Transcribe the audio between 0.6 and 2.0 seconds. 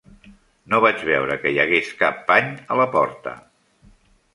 No vaig veure que hi hagués